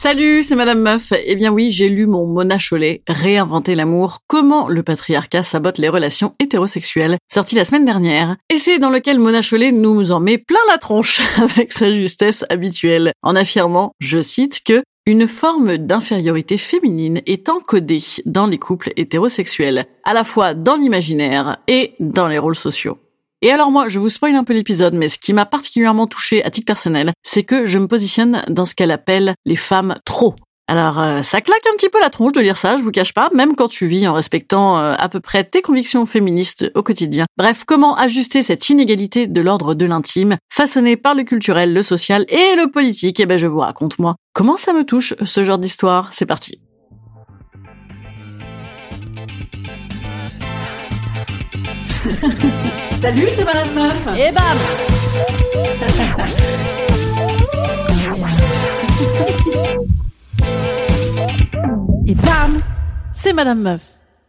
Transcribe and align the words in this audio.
Salut, 0.00 0.44
c'est 0.44 0.54
Madame 0.54 0.80
Meuf. 0.80 1.12
Eh 1.26 1.34
bien 1.34 1.50
oui, 1.50 1.72
j'ai 1.72 1.88
lu 1.88 2.06
mon 2.06 2.24
Mona 2.24 2.56
Chollet, 2.56 3.02
Réinventer 3.08 3.74
l'amour, 3.74 4.18
comment 4.28 4.68
le 4.68 4.84
patriarcat 4.84 5.42
sabote 5.42 5.78
les 5.78 5.88
relations 5.88 6.34
hétérosexuelles, 6.38 7.16
sorti 7.28 7.56
la 7.56 7.64
semaine 7.64 7.84
dernière. 7.84 8.36
Et 8.48 8.58
c'est 8.58 8.78
dans 8.78 8.90
lequel 8.90 9.18
Mona 9.18 9.42
Chollet 9.42 9.72
nous 9.72 10.12
en 10.12 10.20
met 10.20 10.38
plein 10.38 10.60
la 10.70 10.78
tronche 10.78 11.20
avec 11.42 11.72
sa 11.72 11.90
justesse 11.90 12.44
habituelle, 12.48 13.10
en 13.24 13.34
affirmant, 13.34 13.90
je 13.98 14.22
cite, 14.22 14.62
que 14.62 14.84
une 15.04 15.26
forme 15.26 15.78
d'infériorité 15.78 16.58
féminine 16.58 17.20
est 17.26 17.48
encodée 17.48 17.98
dans 18.24 18.46
les 18.46 18.58
couples 18.58 18.92
hétérosexuels, 18.94 19.86
à 20.04 20.14
la 20.14 20.22
fois 20.22 20.54
dans 20.54 20.76
l'imaginaire 20.76 21.56
et 21.66 21.94
dans 21.98 22.28
les 22.28 22.38
rôles 22.38 22.54
sociaux. 22.54 22.98
Et 23.40 23.52
alors 23.52 23.70
moi, 23.70 23.88
je 23.88 24.00
vous 24.00 24.08
spoil 24.08 24.34
un 24.34 24.42
peu 24.42 24.52
l'épisode, 24.52 24.94
mais 24.94 25.08
ce 25.08 25.18
qui 25.18 25.32
m'a 25.32 25.46
particulièrement 25.46 26.08
touché 26.08 26.44
à 26.44 26.50
titre 26.50 26.66
personnel, 26.66 27.12
c'est 27.22 27.44
que 27.44 27.66
je 27.66 27.78
me 27.78 27.86
positionne 27.86 28.42
dans 28.48 28.66
ce 28.66 28.74
qu'elle 28.74 28.90
appelle 28.90 29.34
les 29.46 29.54
femmes 29.54 29.94
trop. 30.04 30.34
Alors 30.66 31.00
euh, 31.00 31.22
ça 31.22 31.40
claque 31.40 31.66
un 31.72 31.76
petit 31.76 31.88
peu 31.88 32.00
la 32.00 32.10
tronche 32.10 32.32
de 32.32 32.40
lire 32.40 32.56
ça, 32.58 32.76
je 32.76 32.82
vous 32.82 32.90
cache 32.90 33.14
pas, 33.14 33.30
même 33.32 33.54
quand 33.54 33.68
tu 33.68 33.86
vis 33.86 34.06
en 34.06 34.12
respectant 34.12 34.78
euh, 34.78 34.94
à 34.98 35.08
peu 35.08 35.20
près 35.20 35.44
tes 35.44 35.62
convictions 35.62 36.04
féministes 36.04 36.70
au 36.74 36.82
quotidien. 36.82 37.24
Bref, 37.38 37.62
comment 37.64 37.96
ajuster 37.96 38.42
cette 38.42 38.68
inégalité 38.68 39.28
de 39.28 39.40
l'ordre 39.40 39.74
de 39.74 39.86
l'intime, 39.86 40.36
façonnée 40.52 40.96
par 40.96 41.14
le 41.14 41.22
culturel, 41.22 41.72
le 41.72 41.82
social 41.82 42.26
et 42.28 42.56
le 42.56 42.70
politique? 42.70 43.20
Eh 43.20 43.26
ben 43.26 43.38
je 43.38 43.46
vous 43.46 43.60
raconte 43.60 43.98
moi. 43.98 44.16
Comment 44.34 44.58
ça 44.58 44.74
me 44.74 44.84
touche 44.84 45.14
ce 45.24 45.44
genre 45.44 45.58
d'histoire 45.58 46.12
C'est 46.12 46.26
parti. 46.26 46.60
Salut, 53.00 53.28
c'est 53.36 53.44
Madame 53.44 53.74
Meuf. 53.74 54.08
Et 54.18 54.32
bam 54.32 54.42
Et 62.06 62.14
bam 62.14 62.60
C'est 63.14 63.32
Madame 63.32 63.60
Meuf. 63.60 63.80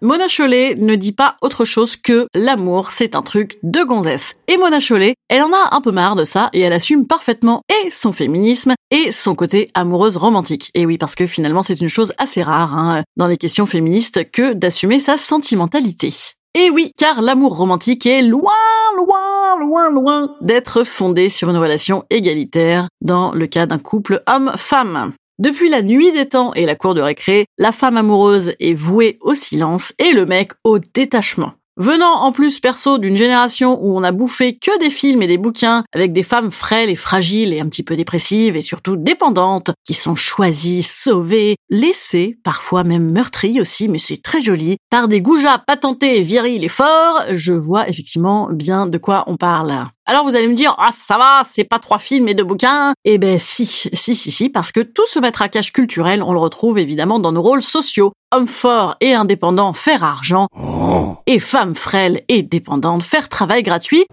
Mona 0.02 0.28
Chollet 0.28 0.76
ne 0.76 0.96
dit 0.96 1.14
pas 1.14 1.36
autre 1.42 1.66
chose 1.66 1.96
que 1.96 2.28
l'amour, 2.36 2.92
c'est 2.92 3.16
un 3.16 3.24
truc 3.24 3.58
de 3.64 3.82
gonzesse. 3.84 4.36
Et 4.48 4.58
Mona 4.58 4.80
Chollet, 4.80 5.16
elle 5.30 5.42
en 5.42 5.52
a 5.52 5.76
un 5.76 5.82
peu 5.82 5.92
marre 5.92 6.16
de 6.16 6.24
ça 6.24 6.50
et 6.54 6.62
elle 6.62 6.74
assume 6.74 7.08
parfaitement 7.08 7.62
et 7.84 7.90
son 7.90 8.14
féminisme 8.14 8.76
et 8.92 9.12
son 9.12 9.34
côté 9.34 9.72
amoureuse 9.74 10.16
romantique. 10.16 10.70
Et 10.76 10.86
oui, 10.86 11.00
parce 11.00 11.16
que 11.16 11.26
finalement 11.26 11.64
c'est 11.64 11.82
une 11.82 11.90
chose 11.90 12.14
assez 12.20 12.44
rare 12.44 12.78
hein, 12.78 13.04
dans 13.18 13.28
les 13.28 13.38
questions 13.38 13.66
féministes 13.66 14.30
que 14.32 14.54
d'assumer 14.54 15.00
sa 15.00 15.18
sentimentalité. 15.18 16.14
Et 16.62 16.70
oui, 16.72 16.92
car 16.98 17.22
l'amour 17.22 17.56
romantique 17.56 18.06
est 18.06 18.22
loin, 18.22 18.52
loin, 18.98 19.58
loin, 19.62 19.90
loin 19.90 20.36
d'être 20.42 20.84
fondé 20.84 21.30
sur 21.30 21.50
une 21.50 21.56
relation 21.56 22.04
égalitaire 22.10 22.90
dans 23.00 23.32
le 23.32 23.48
cas 23.48 23.66
d'un 23.66 23.80
couple 23.80 24.22
homme-femme. 24.28 25.14
Depuis 25.38 25.70
la 25.70 25.82
nuit 25.82 26.12
des 26.12 26.28
temps 26.28 26.54
et 26.56 26.66
la 26.66 26.76
cour 26.76 26.96
de 26.96 27.02
récré, 27.02 27.46
la 27.58 27.72
femme 27.72 27.96
amoureuse 27.96 28.56
est 28.60 28.74
vouée 28.74 29.20
au 29.22 29.36
silence 29.36 29.94
et 30.00 30.12
le 30.12 30.26
mec 30.26 30.52
au 30.66 30.80
détachement. 30.80 31.54
Venant 31.82 32.24
en 32.24 32.34
plus 32.34 32.60
perso 32.60 32.98
d'une 32.98 33.16
génération 33.16 33.80
où 33.82 33.98
on 33.98 34.04
a 34.04 34.12
bouffé 34.12 34.58
que 34.58 34.78
des 34.80 34.90
films 34.90 35.22
et 35.22 35.28
des 35.28 35.38
bouquins 35.38 35.86
avec 35.94 36.12
des 36.12 36.24
femmes 36.24 36.52
frêles 36.52 36.90
et 36.90 36.96
fragiles 36.96 37.54
et 37.54 37.62
un 37.62 37.70
petit 37.70 37.84
peu 37.84 37.96
dépressives 37.96 38.58
et 38.58 38.62
surtout 38.62 38.98
dépendantes 38.98 39.72
qui 39.86 39.94
sont 39.94 40.18
choisies, 40.18 40.84
sauvées, 40.84 41.56
laissées, 41.70 42.38
parfois 42.44 42.84
même 42.84 43.10
meurtries 43.10 43.62
aussi, 43.62 43.88
mais 43.88 43.98
c'est 43.98 44.22
très 44.22 44.42
joli, 44.42 44.76
par 44.90 45.08
des 45.08 45.22
goujats 45.22 45.64
patentés, 45.66 46.22
virils 46.22 46.66
et 46.66 46.68
forts, 46.68 47.24
je 47.32 47.54
vois 47.54 47.88
effectivement 47.88 48.50
bien 48.52 48.86
de 48.86 48.98
quoi 48.98 49.24
on 49.28 49.38
parle. 49.38 49.74
Alors 50.06 50.26
vous 50.26 50.36
allez 50.36 50.50
me 50.50 50.56
dire, 50.56 50.76
ah 50.80 50.90
ça 50.94 51.18
va, 51.18 51.44
c'est 51.50 51.64
pas 51.64 51.80
trois 51.80 52.00
films 52.00 52.28
et 52.28 52.34
deux 52.34 52.44
bouquins. 52.44 52.92
Eh 53.06 53.18
ben 53.18 53.40
si, 53.40 53.66
si, 53.66 53.90
si, 53.94 54.32
si, 54.32 54.50
parce 54.50 54.74
que 54.74 54.82
tout 54.82 55.06
ce 55.08 55.20
matraquage 55.20 55.72
culturel, 55.72 56.24
on 56.24 56.34
le 56.34 56.40
retrouve 56.40 56.78
évidemment 56.78 57.20
dans 57.20 57.32
nos 57.32 57.42
rôles 57.42 57.64
sociaux. 57.64 58.12
Hommes 58.32 58.48
forts 58.48 58.98
et 59.00 59.14
indépendants, 59.14 59.72
faire 59.74 60.04
argent. 60.04 60.48
Et 61.28 61.40
femmes 61.40 61.76
frêles 61.76 62.22
et 62.28 62.44
dépendantes, 62.44 63.04
faire 63.04 63.30
travail 63.30 63.64
gratuit. 63.64 64.06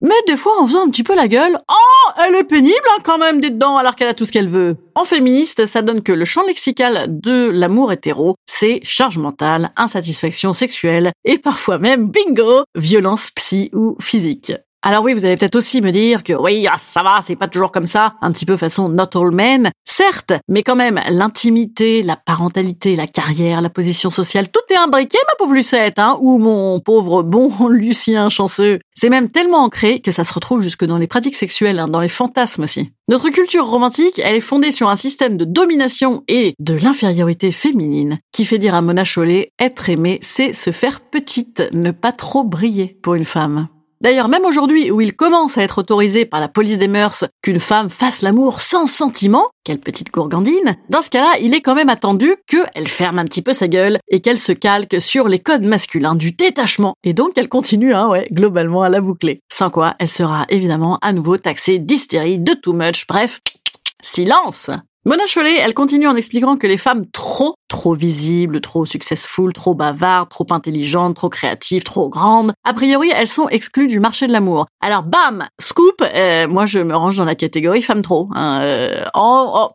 Mais 0.00 0.14
des 0.26 0.36
fois 0.36 0.52
en 0.60 0.66
faisant 0.66 0.86
un 0.86 0.90
petit 0.90 1.02
peu 1.02 1.14
la 1.14 1.28
gueule, 1.28 1.58
oh, 1.68 2.10
elle 2.26 2.36
est 2.36 2.44
pénible 2.44 2.74
hein, 2.90 3.00
quand 3.02 3.18
même 3.18 3.40
d'être 3.40 3.54
dedans 3.54 3.76
alors 3.76 3.96
qu'elle 3.96 4.08
a 4.08 4.14
tout 4.14 4.24
ce 4.24 4.32
qu'elle 4.32 4.48
veut. 4.48 4.76
En 4.94 5.04
féministe, 5.04 5.66
ça 5.66 5.82
donne 5.82 6.02
que 6.02 6.12
le 6.12 6.24
champ 6.24 6.42
lexical 6.46 7.06
de 7.08 7.48
l'amour 7.50 7.92
hétéro, 7.92 8.36
c'est 8.46 8.80
charge 8.82 9.18
mentale, 9.18 9.70
insatisfaction 9.76 10.52
sexuelle 10.52 11.12
et 11.24 11.38
parfois 11.38 11.78
même, 11.78 12.08
bingo, 12.08 12.64
violence 12.74 13.30
psy 13.30 13.70
ou 13.72 13.96
physique. 14.00 14.52
Alors 14.84 15.04
oui, 15.04 15.14
vous 15.14 15.24
allez 15.24 15.36
peut-être 15.36 15.54
aussi 15.54 15.80
me 15.80 15.92
dire 15.92 16.24
que 16.24 16.32
oui, 16.32 16.66
ah, 16.68 16.76
ça 16.76 17.04
va, 17.04 17.20
c'est 17.24 17.36
pas 17.36 17.46
toujours 17.46 17.70
comme 17.70 17.86
ça, 17.86 18.14
un 18.20 18.32
petit 18.32 18.44
peu 18.44 18.56
façon 18.56 18.88
not 18.88 19.16
all 19.16 19.30
men, 19.30 19.70
certes, 19.84 20.32
mais 20.48 20.64
quand 20.64 20.74
même, 20.74 21.00
l'intimité, 21.08 22.02
la 22.02 22.16
parentalité, 22.16 22.96
la 22.96 23.06
carrière, 23.06 23.60
la 23.60 23.70
position 23.70 24.10
sociale, 24.10 24.48
tout 24.48 24.60
est 24.70 24.76
imbriqué, 24.76 25.18
ma 25.28 25.36
pauvre 25.38 25.54
Lucette, 25.54 26.00
hein, 26.00 26.18
ou 26.20 26.38
mon 26.38 26.80
pauvre 26.80 27.22
bon 27.22 27.68
Lucien 27.68 28.28
chanceux. 28.28 28.80
C'est 28.92 29.08
même 29.08 29.30
tellement 29.30 29.62
ancré 29.62 30.00
que 30.00 30.10
ça 30.10 30.24
se 30.24 30.34
retrouve 30.34 30.62
jusque 30.62 30.84
dans 30.84 30.98
les 30.98 31.06
pratiques 31.06 31.36
sexuelles, 31.36 31.78
hein, 31.78 31.86
dans 31.86 32.00
les 32.00 32.08
fantasmes 32.08 32.64
aussi. 32.64 32.90
Notre 33.06 33.30
culture 33.30 33.66
romantique, 33.66 34.20
elle 34.24 34.34
est 34.34 34.40
fondée 34.40 34.72
sur 34.72 34.88
un 34.88 34.96
système 34.96 35.36
de 35.36 35.44
domination 35.44 36.24
et 36.26 36.54
de 36.58 36.74
l'infériorité 36.74 37.52
féminine 37.52 38.18
qui 38.32 38.44
fait 38.44 38.58
dire 38.58 38.74
à 38.74 38.82
Mona 38.82 39.04
Chollet, 39.04 39.52
être 39.60 39.90
aimé, 39.90 40.18
c'est 40.22 40.52
se 40.52 40.72
faire 40.72 41.00
petite, 41.00 41.62
ne 41.72 41.92
pas 41.92 42.10
trop 42.10 42.42
briller 42.42 42.98
pour 43.00 43.14
une 43.14 43.24
femme. 43.24 43.68
D'ailleurs, 44.02 44.26
même 44.26 44.44
aujourd'hui, 44.44 44.90
où 44.90 45.00
il 45.00 45.14
commence 45.14 45.58
à 45.58 45.62
être 45.62 45.78
autorisé 45.78 46.24
par 46.24 46.40
la 46.40 46.48
police 46.48 46.78
des 46.78 46.88
mœurs 46.88 47.24
qu'une 47.40 47.60
femme 47.60 47.88
fasse 47.88 48.22
l'amour 48.22 48.60
sans 48.60 48.88
sentiment, 48.88 49.46
quelle 49.62 49.78
petite 49.78 50.10
gourgandine, 50.10 50.76
dans 50.88 51.02
ce 51.02 51.10
cas-là, 51.10 51.38
il 51.40 51.54
est 51.54 51.60
quand 51.60 51.76
même 51.76 51.88
attendu 51.88 52.34
qu'elle 52.48 52.88
ferme 52.88 53.20
un 53.20 53.24
petit 53.26 53.42
peu 53.42 53.52
sa 53.52 53.68
gueule 53.68 54.00
et 54.08 54.18
qu'elle 54.18 54.40
se 54.40 54.50
calque 54.50 55.00
sur 55.00 55.28
les 55.28 55.38
codes 55.38 55.64
masculins 55.64 56.16
du 56.16 56.32
détachement. 56.32 56.94
Et 57.04 57.12
donc, 57.12 57.34
elle 57.36 57.48
continue, 57.48 57.94
hein, 57.94 58.08
ouais, 58.08 58.26
globalement 58.32 58.82
à 58.82 58.88
la 58.88 59.00
boucler. 59.00 59.38
Sans 59.52 59.70
quoi, 59.70 59.94
elle 60.00 60.10
sera 60.10 60.46
évidemment 60.48 60.98
à 61.00 61.12
nouveau 61.12 61.38
taxée 61.38 61.78
d'hystérie, 61.78 62.40
de 62.40 62.54
too 62.54 62.72
much, 62.72 63.06
bref, 63.06 63.38
silence 64.02 64.68
Mona 65.04 65.24
elle 65.36 65.74
continue 65.74 66.06
en 66.06 66.14
expliquant 66.14 66.56
que 66.56 66.68
les 66.68 66.76
femmes 66.76 67.06
trop, 67.10 67.56
trop 67.72 67.94
visibles, 67.94 68.60
trop 68.60 68.84
successful, 68.84 69.52
trop 69.54 69.74
bavardes, 69.74 70.28
trop 70.28 70.46
intelligentes, 70.50 71.16
trop 71.16 71.30
créatives, 71.30 71.82
trop 71.84 72.10
grandes, 72.10 72.52
a 72.64 72.74
priori, 72.74 73.10
elles 73.16 73.28
sont 73.28 73.48
exclues 73.48 73.86
du 73.86 73.98
marché 73.98 74.26
de 74.26 74.32
l'amour. 74.32 74.66
Alors, 74.82 75.02
bam, 75.02 75.46
scoop, 75.58 76.04
euh, 76.14 76.46
moi 76.48 76.66
je 76.66 76.80
me 76.80 76.94
range 76.94 77.16
dans 77.16 77.24
la 77.24 77.34
catégorie 77.34 77.80
femme 77.80 78.02
trop. 78.02 78.28
Hein, 78.34 78.60
euh, 78.62 79.02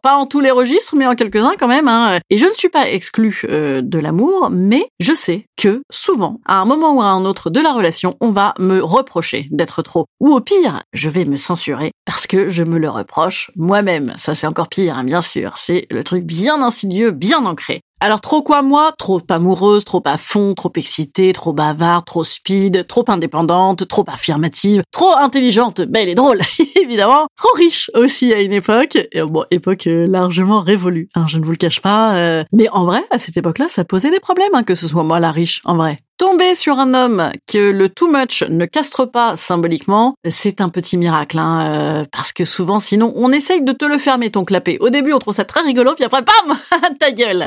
pas 0.04 0.16
en 0.16 0.28
tous 0.28 0.40
les 0.40 0.52
registres, 0.52 0.96
mais 0.96 1.08
en 1.08 1.16
quelques-uns 1.16 1.56
quand 1.60 1.68
même. 1.68 1.88
Hein. 1.88 2.20
Et 2.30 2.38
je 2.38 2.46
ne 2.46 2.54
suis 2.54 2.70
pas 2.70 2.88
exclue 2.88 3.42
euh, 3.50 3.82
de 3.82 3.98
l'amour, 3.98 4.50
mais 4.52 4.88
je 5.00 5.14
sais 5.14 5.48
que 5.58 5.82
souvent, 5.92 6.40
à 6.46 6.62
un 6.62 6.66
moment 6.66 6.94
ou 6.94 7.02
à 7.02 7.06
un 7.06 7.26
autre 7.26 7.50
de 7.50 7.60
la 7.60 7.74
relation, 7.74 8.16
on 8.22 8.30
va 8.30 8.54
me 8.60 8.80
reprocher 8.80 9.48
d'être 9.50 9.82
trop. 9.82 10.06
Ou 10.20 10.34
au 10.34 10.40
pire, 10.40 10.84
je 10.94 11.10
vais 11.10 11.26
me 11.26 11.36
censurer 11.36 11.92
parce 12.06 12.28
que 12.28 12.50
je 12.50 12.64
me 12.64 12.78
le 12.78 12.90
reproche 12.90 13.50
moi-même. 13.56 14.14
Ça 14.18 14.36
c'est 14.36 14.48
encore 14.48 14.70
pire, 14.70 14.98
hein, 14.98 15.04
bien 15.04 15.22
sûr. 15.22 15.54
C'est 15.58 15.88
le 15.90 16.04
truc 16.04 16.24
bien 16.26 16.62
insidieux, 16.62 17.10
bien 17.10 17.46
ancré. 17.46 17.82
Alors 18.00 18.22
trop 18.22 18.44
quoi 18.44 18.62
moi? 18.62 18.92
Trop 19.00 19.22
amoureuse, 19.28 19.84
trop 19.84 20.04
à 20.06 20.18
fond, 20.18 20.54
trop 20.54 20.72
excitée, 20.76 21.34
trop 21.34 21.52
bavarde, 21.52 22.06
trop 22.06 22.24
speed, 22.24 22.86
trop 22.86 23.04
indépendante, 23.08 23.88
trop 23.88 24.06
affirmative, 24.08 24.84
trop 24.92 25.16
intelligente, 25.16 25.82
belle 25.82 26.08
et 26.08 26.14
drôle, 26.14 26.42
évidemment, 26.76 27.26
trop 27.36 27.50
riche 27.58 27.90
aussi 27.96 28.32
à 28.34 28.42
une 28.42 28.54
époque, 28.54 29.00
bon, 29.26 29.46
époque 29.50 29.88
euh, 29.88 30.06
largement 30.06 30.62
révolue, 30.62 31.10
hein, 31.16 31.26
je 31.28 31.40
ne 31.40 31.46
vous 31.46 31.52
le 31.52 31.58
cache 31.58 31.82
pas, 31.82 32.18
euh, 32.18 32.44
mais 32.54 32.70
en 32.70 32.86
vrai, 32.86 33.04
à 33.10 33.18
cette 33.18 33.36
époque-là, 33.36 33.68
ça 33.68 33.84
posait 33.84 34.12
des 34.12 34.20
problèmes, 34.20 34.54
hein, 34.54 34.64
que 34.64 34.76
ce 34.76 34.88
soit 34.88 35.04
moi 35.04 35.20
la 35.20 35.32
riche, 35.32 35.62
en 35.66 35.76
vrai. 35.76 35.98
Tomber 36.18 36.56
sur 36.56 36.80
un 36.80 36.96
homme 36.96 37.30
que 37.46 37.70
le 37.70 37.90
too 37.90 38.08
much 38.12 38.42
ne 38.50 38.66
castre 38.66 39.06
pas 39.06 39.36
symboliquement, 39.36 40.16
c'est 40.28 40.62
un 40.62 40.70
petit 40.70 40.98
miracle, 40.98 41.38
hein, 41.38 41.70
euh, 41.70 42.06
parce 42.12 42.34
que 42.34 42.44
souvent, 42.44 42.80
sinon, 42.80 43.14
on 43.16 43.32
essaye 43.32 43.62
de 43.62 43.72
te 43.72 43.86
le 43.86 44.00
fermer 44.00 44.32
ton 44.32 44.44
clapet. 44.44 44.80
Au 44.80 44.90
début, 44.90 45.14
on 45.14 45.20
trouve 45.20 45.36
ça 45.36 45.46
très 45.46 45.62
rigolo, 45.62 45.94
puis 45.94 46.06
après, 46.06 46.24
bam, 46.24 46.58
ta 47.00 47.12
gueule. 47.12 47.46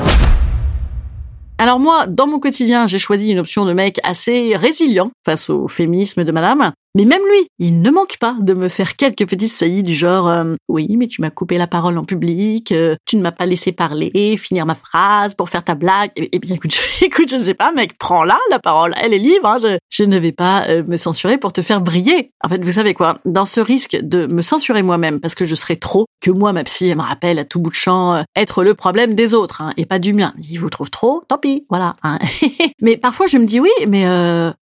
Alors 1.57 1.81
moi, 1.81 2.07
dans 2.07 2.27
mon 2.27 2.39
quotidien, 2.39 2.87
j'ai 2.87 2.97
choisi 2.97 3.29
une 3.29 3.39
option 3.39 3.65
de 3.65 3.73
mec 3.73 3.99
assez 4.03 4.55
résilient 4.55 5.11
face 5.25 5.49
au 5.49 5.67
féminisme 5.67 6.23
de 6.23 6.31
madame. 6.31 6.71
Mais 6.95 7.05
même 7.05 7.21
lui, 7.21 7.47
il 7.57 7.81
ne 7.81 7.89
manque 7.89 8.17
pas 8.19 8.35
de 8.39 8.53
me 8.53 8.67
faire 8.67 8.97
quelques 8.97 9.25
petites 9.25 9.51
saillies 9.51 9.83
du 9.83 9.93
genre 9.93 10.27
euh, 10.27 10.55
oui, 10.67 10.87
mais 10.97 11.07
tu 11.07 11.21
m'as 11.21 11.29
coupé 11.29 11.57
la 11.57 11.67
parole 11.67 11.97
en 11.97 12.03
public, 12.03 12.73
euh, 12.73 12.95
tu 13.05 13.15
ne 13.15 13.21
m'as 13.21 13.31
pas 13.31 13.45
laissé 13.45 13.71
parler, 13.71 14.35
finir 14.37 14.65
ma 14.65 14.75
phrase 14.75 15.33
pour 15.33 15.49
faire 15.49 15.63
ta 15.63 15.73
blague. 15.75 16.11
Eh, 16.17 16.29
eh 16.33 16.39
bien, 16.39 16.55
écoute, 16.55 16.73
je, 16.99 17.05
écoute, 17.05 17.29
je 17.31 17.37
sais 17.37 17.53
pas, 17.53 17.71
mec, 17.71 17.97
prends-la 17.97 18.37
la 18.49 18.59
parole, 18.59 18.93
elle 19.01 19.13
est 19.13 19.19
libre. 19.19 19.47
Hein, 19.47 19.77
je, 19.89 20.03
ne 20.03 20.17
vais 20.17 20.33
pas 20.33 20.65
euh, 20.67 20.83
me 20.85 20.97
censurer 20.97 21.37
pour 21.37 21.53
te 21.53 21.61
faire 21.61 21.79
briller. 21.79 22.33
En 22.43 22.49
fait, 22.49 22.63
vous 22.63 22.71
savez 22.71 22.93
quoi 22.93 23.19
Dans 23.23 23.45
ce 23.45 23.61
risque 23.61 23.97
de 24.01 24.27
me 24.27 24.41
censurer 24.41 24.83
moi-même 24.83 25.21
parce 25.21 25.35
que 25.35 25.45
je 25.45 25.55
serai 25.55 25.77
trop, 25.77 26.07
que 26.19 26.31
moi, 26.31 26.51
ma 26.51 26.65
psy, 26.65 26.89
elle 26.89 26.97
me 26.97 27.03
rappelle 27.03 27.39
à 27.39 27.45
tout 27.45 27.61
bout 27.61 27.69
de 27.69 27.75
champ 27.75 28.21
être 28.35 28.63
le 28.63 28.73
problème 28.73 29.15
des 29.15 29.33
autres 29.33 29.61
hein, 29.61 29.71
et 29.77 29.85
pas 29.85 29.99
du 29.99 30.13
mien. 30.13 30.33
Il 30.49 30.57
vous 30.57 30.69
trouve 30.69 30.89
trop, 30.89 31.23
tant 31.27 31.37
pis, 31.37 31.65
voilà. 31.69 31.95
Hein. 32.03 32.19
mais 32.81 32.97
parfois, 32.97 33.27
je 33.27 33.37
me 33.37 33.45
dis 33.45 33.59
oui, 33.61 33.71
mais 33.87 34.05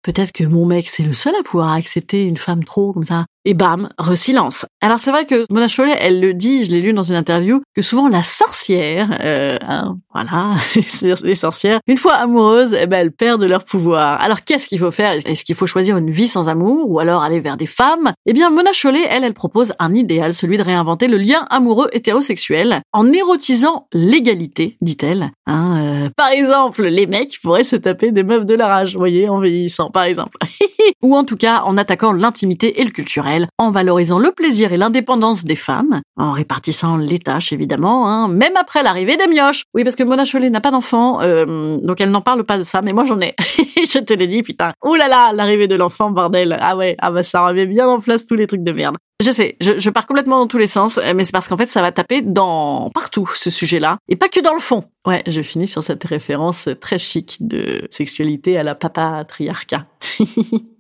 peut-être 0.04 0.32
que 0.32 0.44
mon 0.44 0.66
mec, 0.66 0.88
c'est 0.90 1.04
le 1.04 1.14
seul 1.14 1.36
à 1.36 1.44
pouvoir 1.44 1.72
accepter 1.72 2.26
une 2.26 2.38
femme 2.38 2.64
trop 2.64 2.94
comme 2.94 3.06
ça 3.06 3.26
et 3.45 3.54
bam, 3.54 3.90
resilence. 3.98 4.66
Alors 4.81 5.00
c'est 5.00 5.12
vrai 5.12 5.25
que 5.25 5.45
Mona 5.50 5.68
Chollet, 5.68 5.98
elle 6.00 6.19
le 6.19 6.34
dit, 6.34 6.63
je 6.63 6.72
l'ai 6.72 6.81
lu 6.81 6.94
dans 6.94 7.04
une 7.04 7.16
interview, 7.16 7.62
que 7.75 7.81
souvent 7.81 8.07
la 8.07 8.24
sorcière, 8.24 9.18
euh, 9.22 9.57
hein, 9.62 9.98
voilà, 10.13 10.56
les 11.24 11.36
sorcières, 11.36 11.80
une 11.88 11.98
fois 11.98 12.13
amoureuses, 12.13 12.75
eh 12.80 12.88
ben 12.88 13.00
elles 13.00 13.12
perdent 13.12 13.44
leur 13.44 13.66
pouvoir. 13.66 14.22
Alors 14.22 14.44
qu'est-ce 14.44 14.68
qu'il 14.68 14.80
faut 14.80 14.92
faire? 14.92 15.13
Est-ce 15.25 15.44
qu'il 15.45 15.56
faut 15.56 15.66
choisir 15.66 15.98
une 15.98 16.12
vie 16.12 16.28
sans 16.28 16.50
amour 16.50 16.90
ou 16.90 17.00
alors 17.00 17.24
aller 17.24 17.40
vers 17.40 17.57
des 17.57 17.66
femmes? 17.66 18.12
Eh 18.25 18.34
bien 18.34 18.50
Mona 18.50 18.72
Chollet, 18.74 19.06
elle, 19.10 19.24
elle 19.24 19.34
propose 19.34 19.74
un 19.80 19.94
idéal, 19.94 20.34
celui 20.34 20.57
de 20.57 20.63
réinventer 20.63 21.07
le 21.07 21.18
lien 21.18 21.46
amoureux 21.50 21.89
hétérosexuel 21.92 22.81
en 22.92 23.12
érotisant 23.12 23.88
l'égalité, 23.94 24.78
dit-elle. 24.81 25.31
Hein, 25.46 26.06
euh, 26.06 26.10
par 26.16 26.30
exemple, 26.30 26.84
les 26.84 27.07
mecs 27.07 27.39
pourraient 27.42 27.63
se 27.63 27.75
taper 27.75 28.12
des 28.12 28.24
meufs 28.24 28.46
de 28.46 28.54
leur 28.54 28.69
âge, 28.69 28.94
vous 28.94 29.00
voyez, 29.00 29.28
en 29.30 29.39
vieillissant, 29.39 29.89
par 29.92 30.04
exemple. 30.04 30.38
ou 31.02 31.16
en 31.16 31.24
tout 31.24 31.38
cas 31.38 31.62
en 31.66 31.78
attaquant 31.78 32.14
l'intimité 32.14 32.82
et 32.82 32.84
le 32.84 32.92
culturel 32.92 33.48
en 33.58 33.72
valorisant 33.72 34.20
le 34.20 34.32
plaisir 34.32 34.74
et 34.74 34.78
l'indépendance 34.78 35.46
des 35.46 35.56
femmes, 35.56 36.02
en 36.18 36.32
répartissant 36.32 36.98
les 36.98 37.20
tâches 37.20 37.54
évidemment, 37.54 38.10
hein, 38.10 38.28
même 38.28 38.54
après 38.56 38.84
l'arrivée 38.84 39.18
des 39.18 39.28
mioches. 39.28 39.64
Oui, 39.74 39.84
parce 39.84 39.96
que 39.96 40.04
Mona 40.04 40.26
Chollet 40.26 40.50
n'a 40.50 40.62
pas 40.62 40.72
d'enfant, 40.72 41.22
euh, 41.22 41.78
donc 41.82 42.02
elle 42.02 42.12
n'en 42.12 42.22
parle 42.22 42.44
pas 42.44 42.58
de 42.58 42.64
ça, 42.64 42.82
mais 42.82 42.94
moi 42.94 43.06
j'en 43.06 43.20
ai. 43.20 43.36
je 43.40 44.00
te 44.00 44.14
l'ai 44.14 44.28
dit, 44.28 44.44
putain. 44.44 44.74
Ouh 44.84 44.96
là 44.96 45.08
là, 45.08 45.32
l'arrivée 45.34 45.68
de 45.68 45.76
l'enfant, 45.76 46.12
bordel. 46.12 46.58
Ah 46.60 46.76
ouais, 46.78 46.96
ah 47.00 47.12
bah 47.12 47.24
ça 47.24 47.46
remet 47.48 47.66
bien 47.66 47.88
en 47.88 48.00
place 48.00 48.26
tous 48.26 48.36
les 48.36 48.48
trucs 48.48 48.64
de 48.64 48.72
merde. 48.72 48.98
Je 49.24 49.32
sais, 49.32 49.56
je, 49.62 49.80
je 49.80 49.90
pars 49.90 50.06
complètement 50.06 50.40
dans 50.40 50.48
tous 50.48 50.58
les 50.58 50.68
sens, 50.68 51.00
mais 51.16 51.24
c'est 51.24 51.32
parce 51.32 51.48
qu'en 51.48 51.56
fait 51.56 51.70
ça 51.70 51.82
va 51.82 51.92
taper 51.92 52.22
dans 52.22 52.90
partout 52.94 53.30
ce 53.34 53.50
sujet-là, 53.50 53.98
et 54.10 54.16
pas 54.16 54.28
que 54.28 54.42
dans 54.42 54.54
le 54.54 54.60
fond. 54.60 54.84
Ouais, 55.06 55.22
je 55.28 55.42
finis 55.42 55.68
sur 55.68 55.84
cette 55.84 56.04
référence 56.04 56.70
très 56.82 56.98
chic 56.98 57.38
de 57.42 57.88
sexualité 57.92 58.58
à 58.58 58.64
la 58.64 58.76
papatriarcat. 58.76 59.86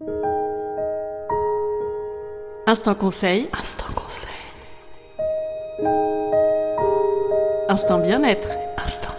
Instant 2.73 2.95
conseil. 2.95 3.47
Instant 3.53 3.93
conseil. 3.93 4.29
Instant 7.69 7.99
bien-être. 7.99 8.49
Instant 8.83 9.13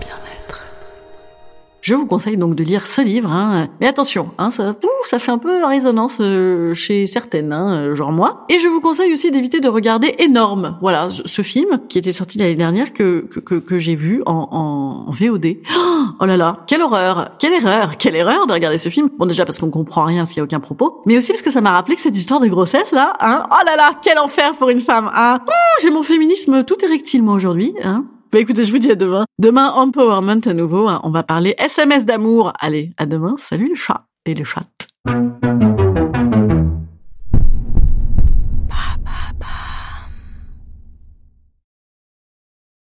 je 1.85 1.93
vous 1.93 2.07
conseille 2.07 2.39
donc 2.39 2.55
de 2.55 2.65
lire 2.65 2.87
ce 2.87 3.03
livre. 3.03 3.31
Hein. 3.31 3.69
Mais 3.79 3.87
attention, 3.87 4.31
hein, 4.39 4.51
ça, 4.51 4.75
ça 5.03 5.19
fait 5.19 5.31
un 5.31 5.37
peu 5.37 5.67
résonance 5.67 6.17
euh, 6.19 6.73
chez 6.73 7.07
certaines, 7.07 7.53
hein, 7.53 7.95
genre 7.95 8.11
moi. 8.11 8.47
Et 8.49 8.59
je 8.59 8.69
vous 8.69 8.81
conseille 8.81 9.13
aussi 9.13 9.31
d'éviter 9.31 9.61
de 9.61 9.69
regarder 9.69 10.15
Énorme. 10.19 10.79
Voilà, 10.81 11.11
ce 11.11 11.43
film 11.43 11.79
qui 11.91 11.99
était 11.99 12.13
sorti 12.13 12.39
l'année 12.39 12.55
dernière 12.55 12.95
que 12.95 13.27
que, 13.31 13.57
que, 13.57 13.79
j'ai 13.79 13.97
vu 13.97 14.23
en, 14.25 14.49
en 14.51 15.11
VOD. 15.11 15.59
Oh 15.77 16.04
là 16.21 16.37
là, 16.37 16.57
quelle 16.67 16.83
horreur, 16.83 17.37
quelle 17.39 17.53
erreur, 17.53 17.97
quelle 17.99 18.17
erreur 18.17 18.47
de 18.47 18.53
regarder 18.53 18.79
ce 18.79 18.89
film. 18.89 19.09
Bon 19.19 19.27
déjà 19.27 19.45
parce 19.45 19.59
qu'on 19.59 19.71
comprend 19.71 20.05
rien, 20.05 20.19
parce 20.19 20.31
qu'il 20.31 20.39
y 20.39 20.41
a 20.41 20.45
aucun 20.45 20.61
propos, 20.61 21.03
mais 21.07 21.17
aussi 21.17 21.29
parce 21.29 21.43
que 21.43 21.51
ça 21.51 21.61
m'a 21.61 21.73
rappelé 21.73 21.97
que 21.97 22.03
cette 22.03 22.17
histoire 22.17 22.41
de 22.41 22.49
grossesse 22.49 22.93
là, 22.93 23.13
hein, 23.21 23.47
oh 23.51 23.65
là 23.67 23.77
là, 23.77 23.93
quel 24.03 24.19
enfer 24.19 24.53
pour 24.57 24.71
une 24.71 24.81
femme. 24.81 25.11
Hein. 25.15 25.41
j'ai 25.83 25.91
mon 25.91 26.03
féminisme 26.03 26.65
tout 26.65 26.83
érectile 26.85 27.23
moi 27.23 27.35
aujourd'hui. 27.35 27.75
Hein. 27.83 28.05
Bah 28.33 28.41
écoutez, 28.41 28.65
je 28.65 28.73
vous 28.73 28.79
dis 28.79 28.91
à 28.91 28.97
demain. 28.97 29.27
Demain, 29.39 29.71
empowerment 29.71 30.41
à 30.45 30.55
nouveau. 30.55 30.89
Hein. 30.89 31.01
On 31.05 31.11
va 31.11 31.23
parler 31.23 31.55
SMS 31.59 32.05
d'amour. 32.05 32.53
Allez, 32.59 32.91
à 32.97 33.07
demain. 33.07 33.37
Salut 33.39 33.69
les 33.69 33.77
chats 33.77 34.07
et 34.27 34.35
les 34.35 34.45
chattes. 34.45 34.89